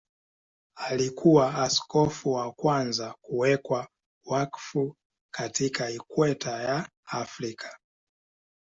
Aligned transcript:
Alikuwa 0.77 1.55
askofu 1.55 2.33
wa 2.33 2.51
kwanza 2.51 3.15
kuwekwa 3.21 3.87
wakfu 4.25 4.95
katika 5.33 5.89
Ikweta 5.89 6.61
ya 6.63 6.89
Afrika. 7.05 7.79